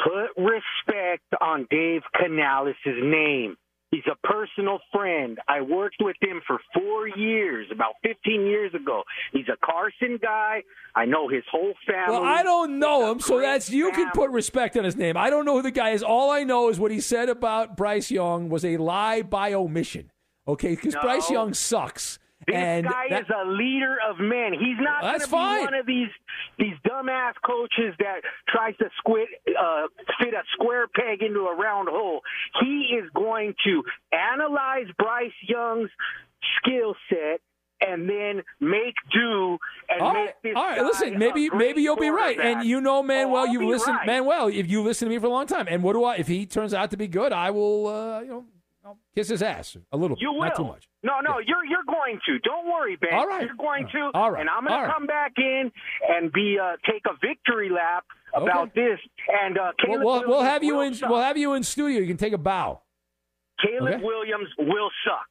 [0.04, 3.56] put respect on Dave Canales' name.
[3.92, 5.40] He's a personal friend.
[5.48, 9.04] I worked with him for four years, about 15 years ago.
[9.34, 10.62] He's a Carson guy.
[10.96, 12.14] I know his whole family.
[12.20, 15.18] Well, I don't know him, so that's you can put respect on his name.
[15.18, 16.04] I don't know who the guy is.
[16.04, 20.12] All I know is what he said about Bryce Young was a lie by omission.
[20.48, 21.02] Okay, because No.
[21.02, 22.20] Bryce Young sucks.
[22.48, 24.54] This and guy that- is a leader of men.
[24.54, 25.64] He's not going That's to be fine.
[25.66, 26.10] one of these
[26.58, 29.28] these dumbass coaches that tries to squid,
[29.60, 29.88] uh,
[30.20, 32.22] fit a square peg into a round hole.
[32.62, 35.90] He is going to analyze Bryce Young's
[36.58, 37.42] skill set
[37.82, 39.58] and then make do
[39.90, 40.82] and all make right, this all right.
[40.84, 43.38] Listen, maybe maybe you'll be right, and you know Manuel.
[43.38, 44.08] I'll you've listened, right.
[44.08, 44.48] Manuel.
[44.48, 46.16] If you listen to me for a long time, and what do I?
[46.16, 48.46] If he turns out to be good, I will, uh, you know,
[49.16, 50.40] kiss his ass a little bit, You will.
[50.42, 50.88] not too much.
[51.04, 52.40] No, no, you're you're going to.
[52.40, 53.14] Don't worry, Ben.
[53.14, 53.46] All right.
[53.46, 54.12] You're going to.
[54.14, 54.42] All right.
[54.42, 55.72] And I'm going All to come back in
[56.08, 59.00] and be uh, take a victory lap about this.
[59.44, 60.94] And uh, We'll, Caleb we'll, we'll have you in.
[60.96, 61.10] suck.
[61.10, 62.00] We'll have you in studio.
[62.00, 62.82] You can take a bow.
[63.66, 64.04] Caleb Okay.
[64.04, 65.28] Williams will suck.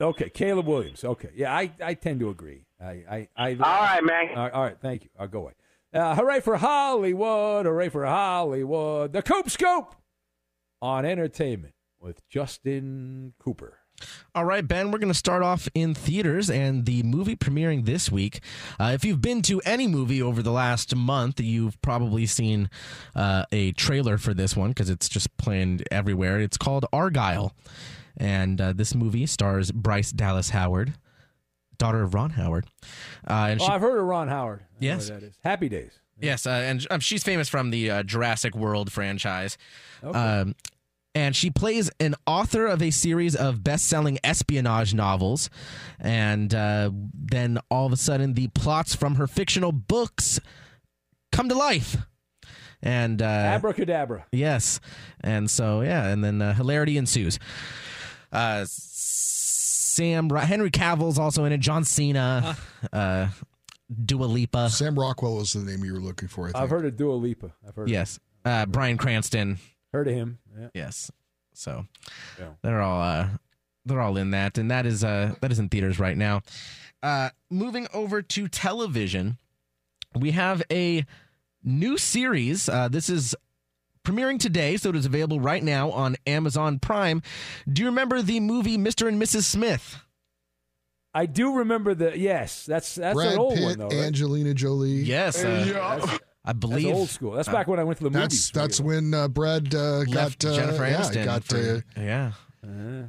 [0.00, 1.04] Okay, Caleb Williams.
[1.04, 2.64] Okay, yeah, I, I tend to agree.
[2.80, 4.28] I, I, I All right, man.
[4.36, 5.10] All right, all right, thank you.
[5.18, 5.52] I'll go away.
[5.94, 7.66] Uh, hooray for Hollywood!
[7.66, 9.12] Hooray for Hollywood!
[9.12, 9.94] The Coop Scoop
[10.80, 13.78] on entertainment with Justin Cooper.
[14.34, 18.10] All right, Ben, we're going to start off in theaters and the movie premiering this
[18.10, 18.40] week.
[18.80, 22.68] Uh, if you've been to any movie over the last month, you've probably seen
[23.14, 26.40] uh, a trailer for this one because it's just playing everywhere.
[26.40, 27.54] It's called Argyle.
[28.16, 30.94] and uh, this movie stars Bryce Dallas Howard,
[31.78, 32.66] daughter of Ron Howard.
[33.28, 34.60] Uh, and Oh, she, I've heard of Ron Howard.
[34.62, 35.08] I Yes.
[35.10, 35.34] that is.
[35.44, 35.92] Happy Days.
[36.20, 39.56] yes, uh, and um, she's famous from the uh, Jurassic World franchise.
[40.02, 40.18] Okay.
[40.18, 40.54] Um,
[41.14, 45.50] and she plays an author of a series of best-selling espionage novels,
[45.98, 50.40] and uh, then all of a sudden, the plots from her fictional books
[51.30, 51.96] come to life.
[52.82, 54.26] And uh, Abracadabra.
[54.32, 54.80] Yes.
[55.20, 57.38] And so, yeah, and then uh, hilarity ensues.
[58.32, 61.58] Uh, Sam Ro- Henry Cavill's also in it.
[61.58, 62.56] John Cena,
[62.92, 63.28] uh,
[64.04, 64.68] Dua Lipa.
[64.70, 66.48] Sam Rockwell was the name you were looking for.
[66.48, 66.56] I think.
[66.56, 67.52] I've heard of Dua Lipa.
[67.68, 67.88] I've heard.
[67.88, 68.18] Yes.
[68.44, 69.58] Uh, Bryan Cranston.
[69.92, 70.38] Heard of him.
[70.58, 70.68] Yeah.
[70.74, 71.10] Yes.
[71.54, 71.86] So
[72.38, 72.50] Yeah.
[72.62, 73.28] they're all uh,
[73.84, 76.42] they're all in that, and that is uh, that is in theaters right now.
[77.02, 79.38] Uh, moving over to television,
[80.14, 81.04] we have a
[81.64, 82.68] new series.
[82.68, 83.34] Uh, this is
[84.04, 87.22] premiering today, so it is available right now on Amazon Prime.
[87.70, 89.08] Do you remember the movie Mr.
[89.08, 89.42] and Mrs.
[89.44, 89.98] Smith?
[91.14, 92.64] I do remember the yes.
[92.64, 93.88] That's that's Brad an old Pitt, one though.
[93.88, 94.06] Right?
[94.06, 94.92] Angelina Jolie.
[94.92, 95.64] Yes, uh,
[95.98, 97.32] That's- I believe that's old school.
[97.32, 98.50] That's uh, back when I went to the That's movies.
[98.52, 101.24] that's when uh, Brad uh, got uh, Jennifer yeah, Aniston.
[101.24, 101.56] got for-
[101.96, 102.32] uh, yeah.
[102.64, 103.06] Uh,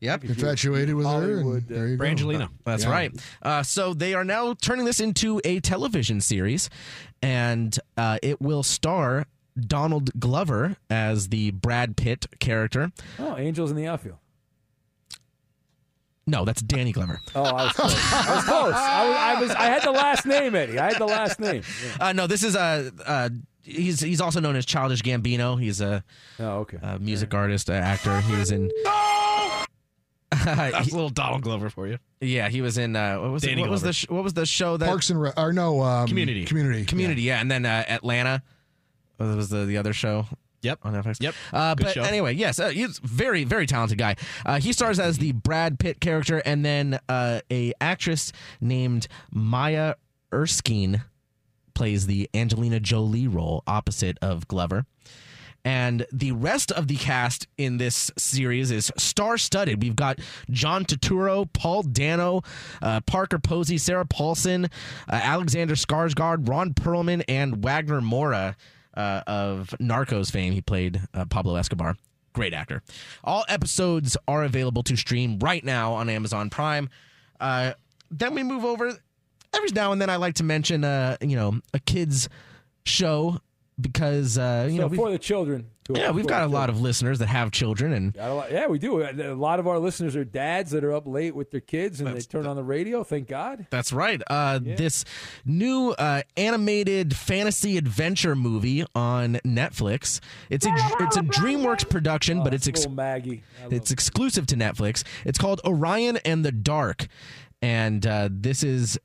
[0.00, 0.24] Yep.
[0.24, 1.12] infatuated with her.
[1.12, 2.04] Hollywood, And there you go.
[2.04, 2.48] Brangelina.
[2.64, 2.90] That's Yeah.
[2.90, 3.12] right.
[3.40, 6.68] Uh, so they are now turning this into a television series,
[7.22, 9.24] and uh, it will star
[9.58, 12.92] Donald Glover as the Brad Pitt character.
[13.18, 14.18] oh, Angels in the Outfield.
[16.26, 17.20] No, that's Danny Glover.
[17.34, 17.94] Oh, I was close.
[18.12, 18.74] I was close.
[18.74, 19.50] I was, I was.
[19.50, 20.78] I had the last name, Eddie.
[20.78, 21.62] I had the last name.
[21.98, 22.06] Yeah.
[22.08, 23.28] Uh, no, this is uh, uh,
[23.62, 25.60] he's he's also known as Childish Gambino.
[25.60, 26.02] He's a,
[26.40, 26.78] Oh, okay.
[26.82, 28.20] a music artist, uh, actor.
[28.22, 28.70] He was in.
[30.44, 31.98] That's a little Donald Glover for you.
[32.20, 32.96] Yeah, he was in.
[32.96, 35.10] Uh, what was it, Danny what was the sh- what was the show that Parks
[35.10, 36.44] and Rec, or no, um, Community.
[36.44, 36.84] Community.
[36.86, 37.22] Community?
[37.22, 38.42] Yeah, and then uh, Atlanta
[39.18, 40.26] What was the the other show.
[40.64, 40.80] Yep.
[40.82, 41.16] On Netflix.
[41.20, 41.34] Yep.
[41.52, 42.02] Uh, but show.
[42.02, 44.16] anyway, yes, uh, he's very, very talented guy.
[44.44, 49.94] Uh, he stars as the Brad Pitt character, and then uh, a actress named Maya
[50.32, 51.02] Erskine
[51.74, 54.86] plays the Angelina Jolie role opposite of Glover.
[55.66, 59.82] And the rest of the cast in this series is star studded.
[59.82, 60.18] We've got
[60.50, 62.42] John Turturro, Paul Dano,
[62.82, 64.68] uh, Parker Posey, Sarah Paulson, uh,
[65.08, 68.56] Alexander Skarsgård, Ron Perlman, and Wagner Moura
[68.96, 70.52] uh, of Narcos fame.
[70.52, 71.96] He played uh, Pablo Escobar.
[72.32, 72.82] Great actor.
[73.22, 76.90] All episodes are available to stream right now on Amazon Prime.
[77.38, 77.74] Uh,
[78.10, 78.92] then we move over.
[79.54, 82.28] Every now and then, I like to mention, uh, you know, a kids
[82.84, 83.38] show
[83.80, 85.66] because uh, you so know for the children.
[85.90, 89.02] yeah, we've got a lot of listeners that have children, and lot- Yeah, we do.
[89.02, 92.16] A lot of our listeners are dads that are up late with their kids and
[92.16, 93.04] they turn on the radio.
[93.04, 93.66] Thank God.
[93.70, 94.22] that's right.
[94.28, 95.04] Uh, This
[95.44, 100.20] new uh, animated fantasy adventure movie on Netflix.
[100.50, 103.42] It's a it's a DreamWorks production, but it's ex- Maggie.
[103.70, 105.04] It's exclusive to Netflix.
[105.24, 107.08] It's called Orion and the Dark,
[107.60, 108.98] and uh, this is.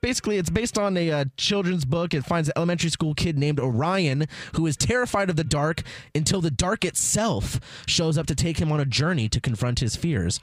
[0.00, 2.14] Basically, it's based on a uh, children's book.
[2.14, 5.82] It finds an elementary school kid named Orion who is terrified of the dark
[6.14, 9.96] until the dark itself shows up to take him on a journey to confront his
[9.96, 10.38] fears.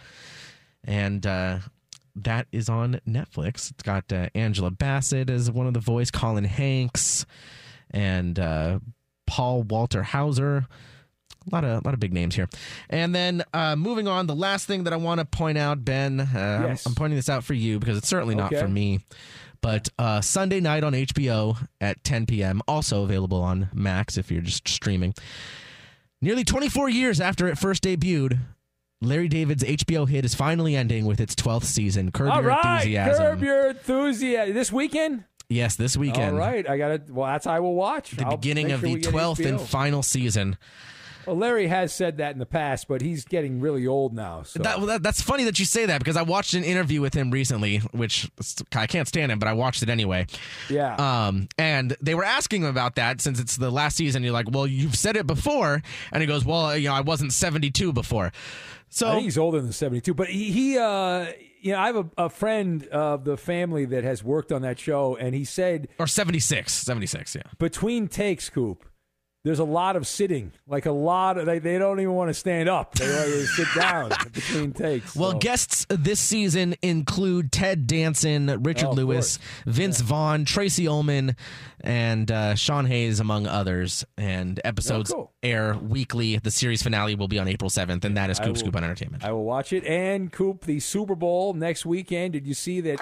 [0.84, 1.60] And uh,
[2.18, 3.72] that is on Netflix.
[3.72, 7.26] It's got uh, Angela Bassett as one of the voice, Colin Hanks,
[7.92, 8.80] and uh,
[9.26, 10.68] Paul Walter Hauser.
[11.52, 12.50] A lot of a lot of big names here.
[12.90, 16.20] And then uh, moving on, the last thing that I want to point out, Ben,
[16.20, 16.86] uh, I'm- Yes.
[16.86, 18.62] I'm, pointing this out for you because it's certainly not Okay.
[18.62, 19.00] for me.
[19.62, 24.42] But uh, Sunday night on HBO at 10 p.m., also available on Max if you're
[24.42, 25.14] just streaming.
[26.22, 28.40] Nearly 24 years after it first debuted,
[29.02, 32.12] Larry David's HBO hit is finally ending with its 12th season.
[32.12, 33.24] Curb All Your right, Enthusiasm.
[33.26, 34.54] curb your enthusiasm.
[34.56, 35.26] This weekend.
[35.50, 36.34] yes, this weekend.
[36.34, 37.10] All right, I got it.
[37.10, 38.12] Well, that's how I will watch.
[38.12, 40.58] The I'll beginning of sure the we get 12th and final season.
[41.26, 44.44] Well, Larry has said that in the past, but he's getting really old now.
[44.44, 47.02] So That, well, that, that's funny that you say that because I watched an interview
[47.02, 48.30] with him recently, which
[48.74, 50.28] I can't stand him, but I watched it anyway.
[50.70, 54.24] yeah, Um, and they were asking him about that since it's the last season.
[54.24, 57.34] You're like, well, you've said it before, and he goes, well, you know, I wasn't
[57.34, 58.26] 72 before.
[58.26, 58.32] I
[58.90, 60.14] So think he's older than seventy-two.
[60.14, 61.26] But he, he uh,
[61.60, 64.80] you know, I have a, a friend of the family that has worked on that
[64.80, 67.42] show, and he said or 76, 76, yeah.
[67.58, 68.86] between takes, Coop.
[69.46, 72.34] There's a lot of sitting, like a lot of they, they don't even want to
[72.34, 72.96] stand up.
[72.96, 75.16] They want to sit down between takes.
[75.16, 75.38] Well, so.
[75.38, 79.38] guests this season include Ted Danson, Richard Oh, Lewis,
[79.68, 81.36] Vince Vaughn, Tracey Ullman,
[81.82, 84.04] and uh, Sean Hayes, among others.
[84.18, 85.34] And episodes Oh, cool.
[85.44, 86.38] air weekly.
[86.40, 88.84] The series finale will be on April 7th, and that is Coop will- Scoop on
[88.84, 89.24] Entertainment.
[89.24, 89.86] I will watch it.
[89.86, 92.34] And Coop, the Super Bowl next weekend.
[92.34, 93.00] Did you see that?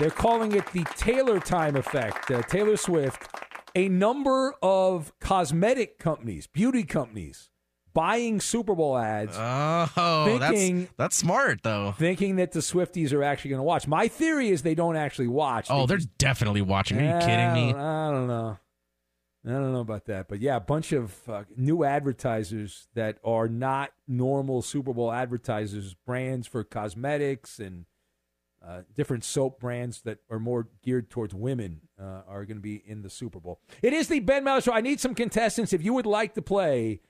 [0.00, 2.30] They're calling it the Taylor Time effect.
[2.32, 3.28] Uh, Taylor Swift.
[3.74, 7.50] A number of cosmetic companies, beauty companies,
[7.94, 9.36] buying Super Bowl ads.
[9.36, 11.92] Oh, thinking, that's that's smart though.
[11.98, 13.86] Thinking that the Swifties are actually going to watch.
[13.86, 15.66] My theory is they don't actually watch.
[15.70, 16.98] Oh, They they're definitely watching.
[16.98, 17.74] Are you kidding me?
[17.74, 18.58] I don't know.
[19.46, 23.48] I don't know about that, but yeah, a bunch of uh, new advertisers that are
[23.48, 27.86] not normal Super Bowl advertisers, brands for cosmetics and
[28.66, 32.82] uh, different soap brands that are more geared towards women uh, are going to be
[32.86, 33.60] in the Super Bowl.
[33.82, 34.72] It is the Ben Maller Show.
[34.72, 35.72] I need some contestants.
[35.72, 37.00] If you would like to play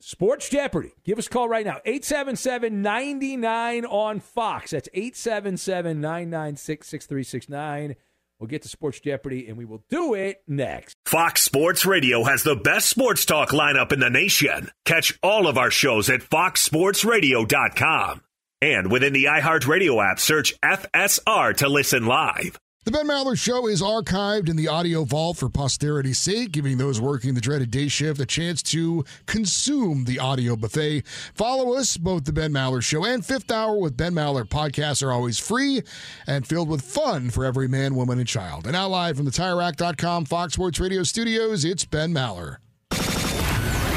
[0.00, 1.78] Sports Jeopardy, give us a call right now.
[1.84, 4.72] 877 99 on Fox.
[4.72, 7.96] That's 877 996 6369.
[8.38, 10.96] We'll get to Sports Jeopardy and we will do it next.
[11.06, 14.68] Fox Sports Radio has the best sports talk lineup in the nation.
[14.84, 18.22] Catch all of our shows at foxsportsradio.com.
[18.62, 22.60] And within the iHeartRadio app, search FSR to listen live.
[22.84, 27.00] The Ben Maller Show is archived in the audio vault for posterity's sake, giving those
[27.00, 31.04] working the dreaded day shift a chance to consume the audio buffet.
[31.34, 35.12] Follow us, both the Ben Maller Show and Fifth Hour with Ben Maller podcasts are
[35.12, 35.82] always free
[36.28, 38.64] and filled with fun for every man, woman, and child.
[38.66, 42.58] And now live from the TireRack.com Fox Sports Radio studios, it's Ben Maller.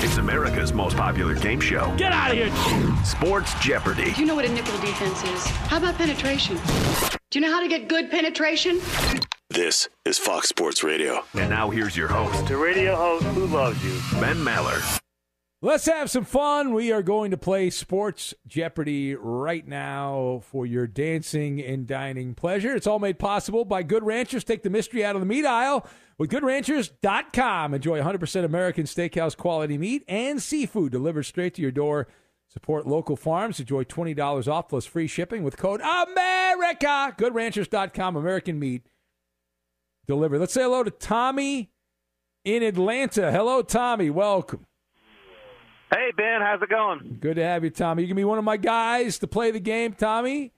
[0.03, 1.93] It's America's most popular game show.
[1.97, 3.05] Get out of here!
[3.05, 4.11] Sports Jeopardy.
[4.13, 5.45] Do you know what a nickel defense is?
[5.47, 6.57] How about penetration?
[7.31, 8.79] Do you know how to get good penetration?
[9.49, 11.23] This is Fox Sports Radio.
[11.33, 14.19] And now here's your host, The radio host who loves you.
[14.19, 14.99] Ben Maller.
[15.61, 16.73] Let's have some fun.
[16.73, 22.75] We are going to play Sports Jeopardy right now for your dancing and dining pleasure.
[22.75, 24.43] It's all made possible by Good Ranchers.
[24.43, 25.87] Take the mystery out of the meat aisle
[26.17, 27.73] with goodranchers.com.
[27.73, 32.07] Enjoy 100% American steakhouse quality meat and seafood delivered straight to your door.
[32.47, 33.59] Support local farms.
[33.59, 37.17] Enjoy $20 off plus free shipping with code AMERICA.
[37.17, 38.15] Goodranchers.com.
[38.15, 38.85] American meat
[40.07, 40.39] delivered.
[40.39, 41.71] Let's say hello to Tommy
[42.45, 43.31] in Atlanta.
[43.31, 44.09] Hello, Tommy.
[44.09, 44.65] Welcome.
[45.91, 47.17] Hey, Ben, how's it going?
[47.19, 48.03] Good to have you, Tommy.
[48.03, 50.51] You can be one of my guys to play the game, Tommy.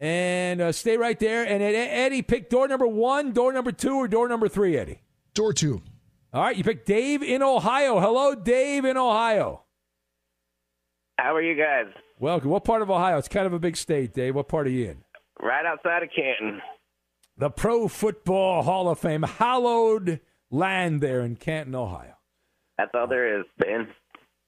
[0.00, 1.44] And uh, stay right there.
[1.44, 5.02] And Eddie, pick door number one, door number two, or door number three, Eddie?
[5.34, 5.82] Door two.
[6.32, 8.00] All right, you pick Dave in Ohio.
[8.00, 9.64] Hello, Dave in Ohio.
[11.18, 11.92] How are you guys?
[12.18, 12.50] Welcome.
[12.50, 13.18] What part of Ohio?
[13.18, 14.34] It's kind of a big state, Dave.
[14.34, 15.04] What part are you in?
[15.42, 16.62] Right outside of Canton.
[17.36, 20.20] The Pro Football Hall of Fame, hallowed
[20.50, 22.14] land there in Canton, Ohio.
[22.78, 23.88] That's all there is, Ben.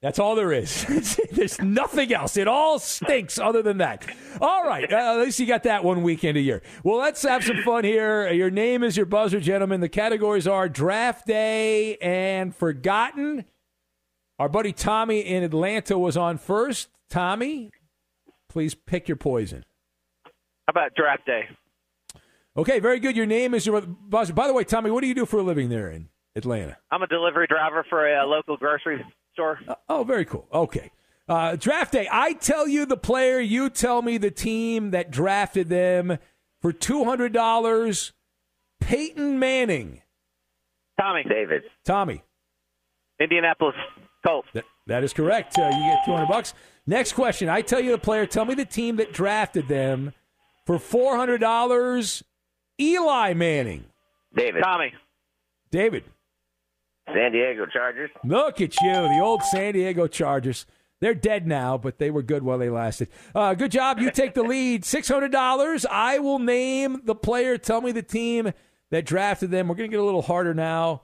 [0.02, 0.84] That's all there is.
[1.32, 2.36] There's nothing else.
[2.36, 4.04] It all stinks other than that.
[4.40, 4.92] All right.
[4.92, 6.60] Uh, at least you got that one weekend a year.
[6.82, 8.28] Well, let's have some fun here.
[8.32, 9.80] Your name is your buzzer, gentlemen.
[9.80, 13.44] The categories are draft day and forgotten.
[14.40, 16.88] Our buddy Tommy in Atlanta was on first.
[17.08, 17.70] Tommy,
[18.48, 19.64] please pick your poison.
[20.66, 21.48] How about draft day?
[22.56, 23.16] Okay, very good.
[23.16, 24.32] Your name is your buzzer.
[24.32, 26.78] By the way, Tommy, what do you do for a living there in Atlanta?
[26.90, 29.58] I'm a delivery driver for a, uh, local grocery store.
[29.88, 30.46] Oh, very cool.
[30.52, 30.90] Okay.
[31.28, 32.08] Uh, draft day.
[32.10, 36.18] I tell you the player, you tell me the team that drafted them
[36.60, 38.12] for $200.
[38.80, 40.02] Peyton Manning.
[41.00, 41.24] Tommy.
[41.28, 41.62] David.
[41.84, 42.22] Tommy.
[43.20, 43.76] Indianapolis
[44.26, 44.48] Colts.
[44.54, 45.58] That, that is correct.
[45.58, 46.54] Uh, you get 200 bucks.
[46.86, 47.48] Next question.
[47.48, 50.12] I tell you the player, tell me the team that drafted them
[50.66, 52.22] for $400.
[52.80, 53.84] Eli Manning.
[54.34, 54.62] David.
[54.62, 54.92] Tommy.
[55.70, 56.04] David.
[57.08, 58.10] San Diego Chargers.
[58.24, 60.66] Look at you, the old San Diego Chargers.
[61.00, 63.08] They're dead now, but they were good while they lasted.
[63.34, 63.98] Uh, good job.
[63.98, 64.82] You take the lead.
[64.84, 65.86] $600.
[65.90, 67.58] I will name the player.
[67.58, 68.52] Tell me the team
[68.92, 69.66] that drafted them.
[69.66, 71.02] We're going to get a little harder now.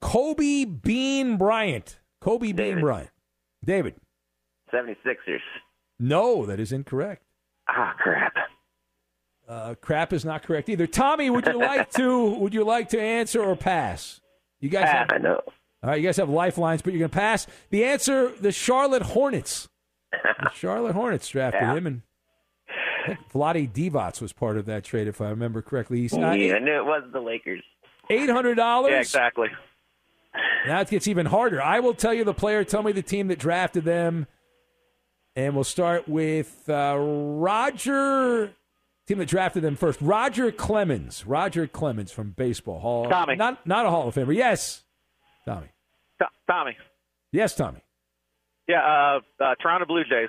[0.00, 1.98] Kobe Bean Bryant.
[2.20, 3.10] Kobe Bean Bryant.
[3.64, 3.96] David.
[4.72, 5.40] 76ers.
[5.98, 7.24] No, that is incorrect.
[7.68, 8.34] Ah, crap.
[9.48, 10.86] Uh, crap is not correct either.
[10.86, 14.21] Tommy, would you like to would you like to answer or pass?
[14.62, 15.40] You guys Pass, have, I know.
[15.82, 17.46] All right, you guys have lifelines, but you're going to pass.
[17.70, 19.68] The answer: the Charlotte Hornets.
[20.12, 21.74] The Charlotte Hornets drafted Yeah.
[21.74, 22.02] him, and
[23.06, 26.00] I think Divac was part of that trade, if I remember correctly.
[26.00, 27.62] He's yeah, I knew it was the Lakers.
[28.08, 28.92] eight hundred dollars.
[28.92, 29.48] Yeah, exactly.
[30.66, 31.60] Now it gets even harder.
[31.60, 32.62] I will tell you the player.
[32.64, 34.28] Tell me the team that drafted them,
[35.34, 38.52] and we'll start with uh, Roger.
[39.06, 40.00] Team that drafted them first.
[40.00, 41.26] Roger Clemens.
[41.26, 42.78] Roger Clemens from baseball.
[42.78, 43.08] Hall.
[43.08, 43.34] Tommy.
[43.36, 44.34] Not not a Hall of Famer.
[44.34, 44.84] Yes,
[45.44, 45.68] Tommy.
[46.20, 46.76] To- Tommy.
[47.32, 47.80] Yes, Tommy.
[48.68, 50.28] Yeah, uh, uh, Toronto Blue Jays.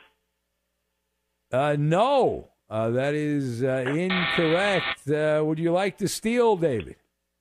[1.52, 5.08] Uh, no, uh, that is uh, incorrect.
[5.08, 6.96] Uh, would you like to steal, David?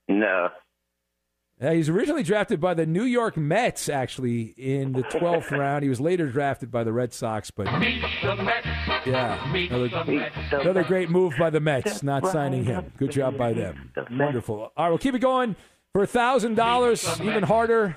[0.09, 0.49] No.
[1.63, 5.85] Uh, he's originally drafted by the New York Mets, actually, in the 12th round.
[5.85, 7.67] He was later drafted by the Red Sox, but
[9.07, 12.93] yeah, another, another great move by the Mets, not signing him.
[12.97, 13.93] Good job by them.
[14.11, 14.73] Wonderful.
[14.77, 15.55] All right, we'll keep it going
[15.93, 17.97] for $1,000, even harder.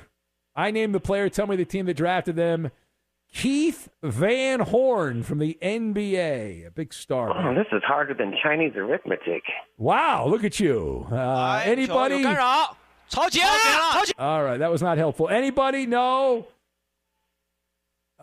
[0.55, 1.28] I name the player.
[1.30, 2.70] Tell me the team that drafted them.
[3.34, 7.32] Keith Van Horn from the NBA, a big star.
[7.32, 9.43] Oh, this is harder than Chinese arithmetic.
[9.78, 11.07] Wow, look at you.
[11.11, 12.24] Uh, anybody?
[13.12, 14.12] 有干扰，超级了，超级。
[14.14, 15.28] All right, that was not helpful.
[15.28, 15.86] Anybody?
[15.86, 16.46] No.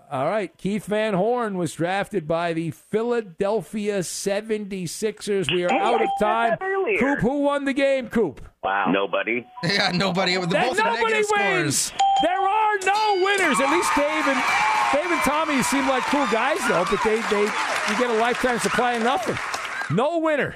[0.09, 5.51] All right, Keith Van Horn was drafted by the Philadelphia 76ers.
[5.53, 6.49] We are Hey, out I of said time.
[6.51, 6.97] that earlier.
[6.97, 8.39] Coop, who won the game, Coop?
[8.63, 8.85] Wow.
[8.89, 9.45] Nobody.
[9.63, 10.35] Yeah, nobody.
[10.37, 11.75] The Then both nobody negative wins.
[11.77, 12.01] scores.
[12.23, 13.59] There are no winners.
[13.59, 14.41] At least Dave and
[14.93, 16.85] Dave and Tommy seem like cool guys, though.
[16.89, 19.35] But they they you get a lifetime supply of nothing.
[19.93, 20.55] No winner.